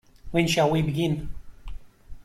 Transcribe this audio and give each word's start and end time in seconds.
When 0.31 0.47
shall 0.47 0.71
we 0.71 0.81
begin? 0.81 1.29